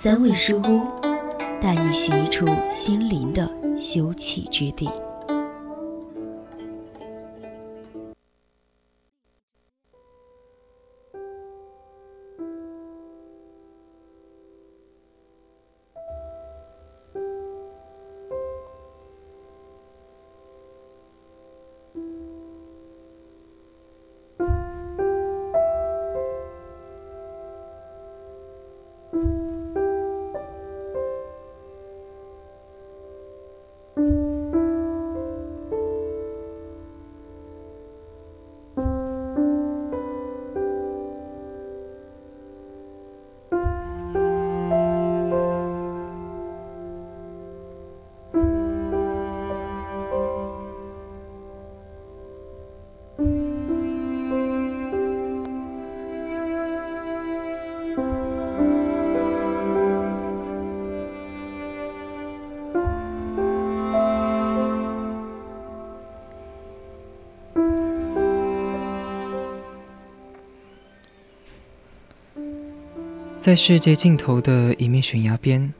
[0.00, 0.86] 三味书屋，
[1.60, 4.88] 带你寻一处心灵的休憩之地。
[73.48, 75.72] 在世界尽头的一面悬崖边，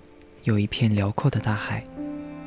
[0.44, 1.84] 有一片辽阔的大海，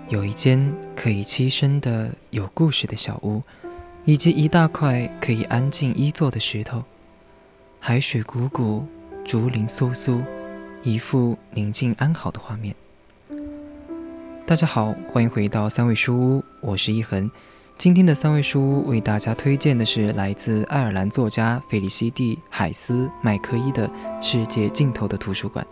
[0.09, 3.43] 有一间可以栖身的有故事的小屋，
[4.03, 6.83] 以及一大块可以安静依坐的石头。
[7.79, 8.83] 海水汩汩，
[9.23, 10.23] 竹林簌簌，
[10.81, 12.73] 一副宁静安好的画面。
[14.47, 17.29] 大家好，欢迎回到三味书屋，我是一恒。
[17.77, 23.87] 今天的三位书屋为大家推荐的是来自爱尔兰作家费利希蒂·海斯麦克伊的
[24.21, 25.65] 《世界尽头的图书馆》。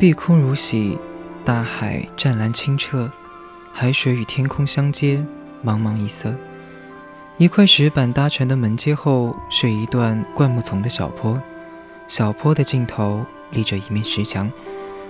[0.00, 0.96] 碧空如洗，
[1.44, 3.12] 大海湛蓝清澈，
[3.70, 5.22] 海水与天空相接，
[5.62, 6.34] 茫茫一色。
[7.36, 11.38] 一块石板搭成的门阶后，是一段灌木丛的小坡，
[12.08, 14.50] 小坡的尽头立着一面石墙，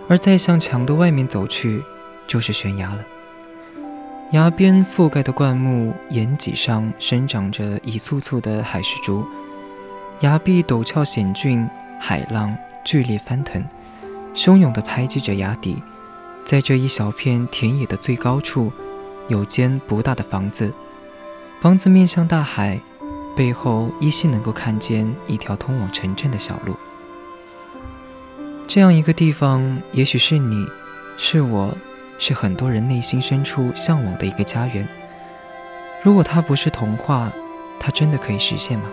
[0.08, 1.80] 而再向墙的外面走去，
[2.26, 2.98] 就是悬崖了。
[4.32, 9.24] 崖边覆盖的灌木岩脊上生长着一簇簇的海石竹，
[10.22, 11.64] 崖壁陡峭险峻，
[12.00, 12.52] 海浪
[12.84, 13.64] 剧烈翻腾。
[14.34, 15.82] 汹涌地拍击着崖底，
[16.44, 18.72] 在这一小片田野的最高处，
[19.28, 20.72] 有间不大的房子。
[21.60, 22.80] 房子面向大海，
[23.36, 26.74] 背后依稀能够看见一条通往城镇的小路。
[28.66, 30.66] 这样一个地方，也许是你，
[31.18, 31.76] 是我，
[32.18, 34.88] 是很多人内心深处向往的一个家园。
[36.02, 37.30] 如果它不是童话，
[37.78, 38.84] 它真的可以实现吗？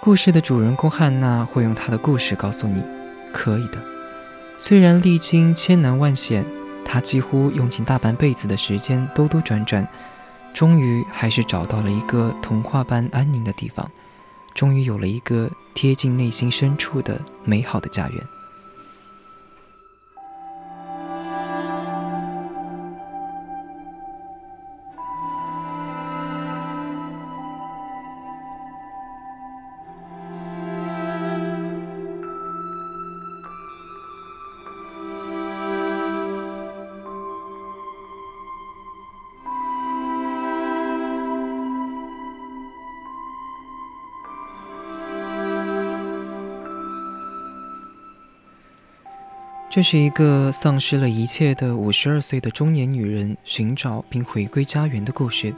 [0.00, 2.82] 故事的主人公汉娜会用她的故事告诉你。
[3.36, 3.78] 可以的，
[4.56, 6.42] 虽然历经千难万险，
[6.86, 9.86] 他几乎用尽大半辈子的时间兜兜转转，
[10.54, 13.90] 终于还是找到了一个童话般安宁的地方，
[14.54, 18.26] 终于有了一个贴近内心深处的美好的家园。
[49.76, 55.54] 这是一个丧失了一切的五十二岁的中年女人寻找并回归家园的故事。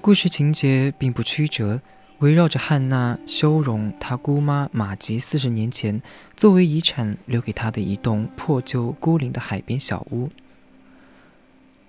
[0.00, 1.80] 故事情节并不曲折，
[2.18, 6.02] 围绕着汉娜修容她姑妈玛吉四十年前
[6.36, 10.28] 作为遗产留给她的一栋破旧孤零的海边小屋。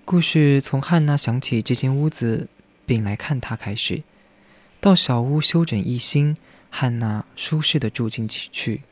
[0.04, 2.46] 故事从汉娜想起这间屋子
[2.86, 4.04] 并来看它开始，
[4.80, 6.36] 到小屋修整一新，
[6.70, 8.82] 汉娜舒适的住进去。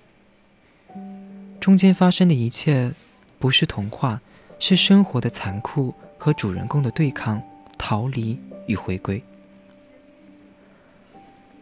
[1.62, 2.92] 中间发生的一切，
[3.38, 4.20] 不是童话，
[4.58, 7.40] 是生活的残酷和主人公的对抗、
[7.78, 8.36] 逃离
[8.66, 9.22] 与回归。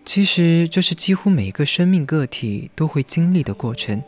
[0.07, 4.03] 其实，这是几乎每个生命个体都会经历的过程，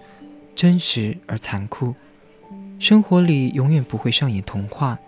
[0.56, 1.94] 真实而残酷。
[2.78, 4.98] 生活里永远不会上演童话，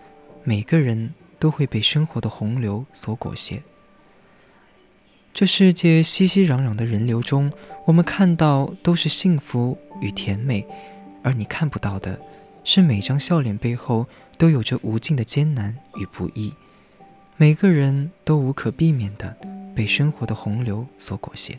[0.43, 3.63] 每个人都会被生活的洪流所裹挟。
[5.35, 7.51] 这世界熙熙攘攘的人流中，
[7.85, 10.65] 我们看到都是幸福与甜美，
[11.25, 12.17] 而你看不到的，
[12.63, 14.07] 是每张笑脸背后
[14.39, 16.53] 都有着无尽的艰难与不易。
[17.37, 19.37] 每个人都无可避免的
[19.75, 21.59] 被生活的洪流所裹挟。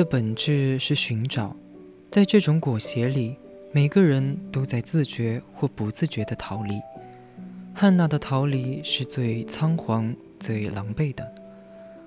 [0.00, 1.54] 的本质是寻找，
[2.10, 3.36] 在这种裹挟里，
[3.70, 6.80] 每个人都在自觉或不自觉地逃离。
[7.74, 11.30] 汉娜的逃离是最仓皇、最狼狈的。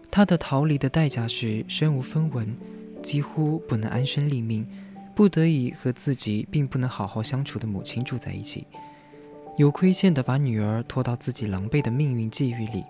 [0.09, 2.57] 她的逃离的代价是身无分文，
[3.03, 4.67] 几乎不能安身立命，
[5.13, 8.65] 不得已和自己并不能好好相处的母亲住在一起，
[9.55, 12.83] 有亏欠地把女儿拖到自己狼狈的命运际遇里。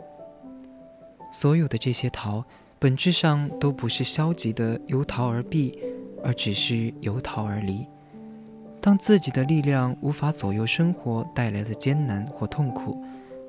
[1.34, 2.46] 所有的这些逃。
[2.84, 5.74] 本质上都不是消极的由逃而避，
[6.22, 7.88] 而只是由逃而离。
[8.82, 13.02] 当自己的力量无法左右生活带来的艰难或痛苦，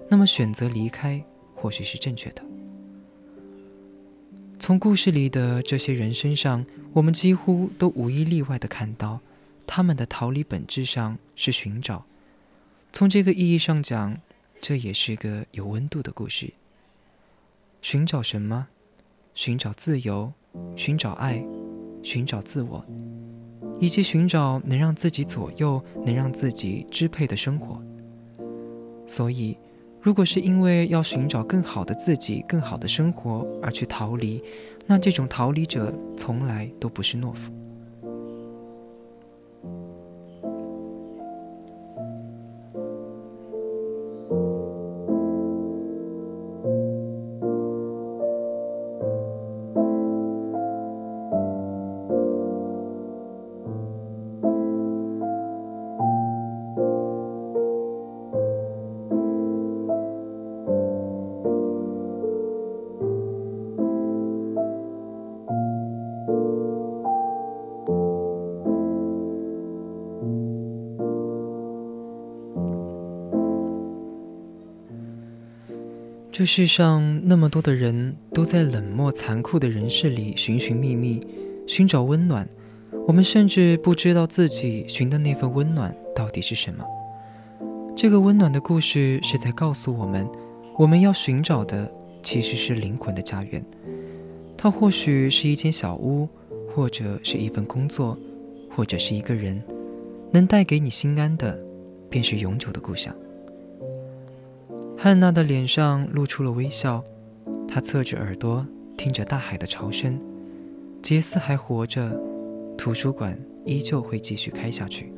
[0.09, 1.21] 那么选择离开
[1.57, 2.45] 或许是正确的。
[4.61, 9.19] 从故事里的这些人身上，我们几乎都无一例外地看到，
[9.67, 12.05] 他们的逃离本质上是寻找。
[12.93, 14.17] 从这个意义上讲，
[14.61, 16.53] 这也是个有温度的故事。
[17.83, 18.69] 寻找什么？
[19.35, 20.33] 寻找自由，
[20.77, 21.45] 寻找爱，
[22.05, 22.85] 寻找自我，
[23.81, 27.83] 以及寻找能让自己左右、能让自己支配的生活。
[29.09, 29.59] 所以，
[30.01, 34.41] 如果是因为要寻找更好的自己、更好的生活而去逃离，
[34.87, 37.53] 那这种逃离者从来都不是懦夫。
[76.37, 81.25] 这世上那么多的人都在冷漠残酷的人世里寻寻觅觅，
[81.65, 82.45] 寻找温暖。
[83.07, 86.85] 我们甚至不知道自己寻的那份温暖到底是什么。
[87.97, 90.29] 这个温暖的故事是在告诉我们，
[90.77, 91.89] 我们要寻找的
[92.21, 93.65] 其实是灵魂的家园。
[94.57, 96.29] 它或许是一间小屋，
[96.75, 98.19] 或者是一份工作，
[98.69, 99.63] 或者是一个人。
[100.33, 101.57] 能带给你心安的，
[102.11, 103.15] 便是永久的故乡。
[105.05, 107.05] 汉娜的脸上露出了微笑，
[107.69, 110.19] 她侧着耳朵听着大海的潮声。
[111.03, 112.19] 杰斯还活着，
[112.79, 115.13] 图书馆依旧会继续开下去。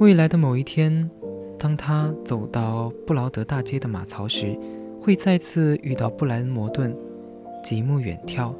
[0.00, 1.08] 未来的某一天，
[1.56, 4.58] 当他走到布劳德大街的马槽时，
[5.00, 6.92] 会再次遇到布莱恩·摩顿。
[7.62, 8.52] 极目远眺，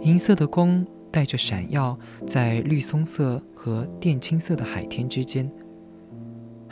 [0.00, 1.94] 银色的光带着闪耀，
[2.26, 5.46] 在绿松色和靛青色的海天之间。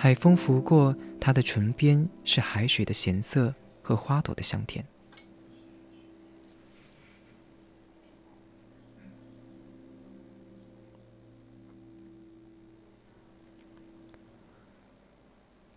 [0.00, 3.52] 海风拂过她的唇边是海水的咸涩
[3.82, 4.86] 和花朵的香甜。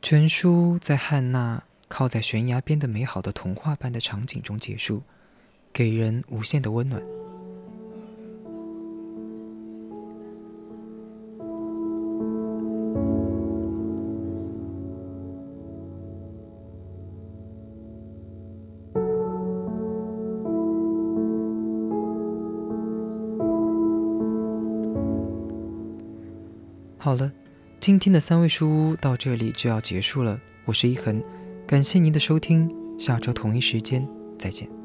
[0.04, 5.02] 全书在汉娜靠在悬崖边的美好的童话般的场景中结束
[5.74, 7.21] 给人无限的温暖。
[27.04, 27.32] 好了，
[27.80, 30.40] 今天的三味书屋到这里就要结束了。
[30.66, 31.20] 我是一恒，
[31.66, 34.81] 感谢您的收听，下周同一时间再见。